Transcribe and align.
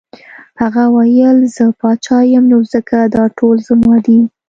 هغه 0.61 0.83
وویل 0.95 1.37
زه 1.55 1.63
پاچا 1.79 2.17
یم 2.33 2.45
نو 2.51 2.59
ځکه 2.73 2.97
دا 3.15 3.23
ټول 3.37 3.55
زما 3.67 3.95
دي. 4.05 4.19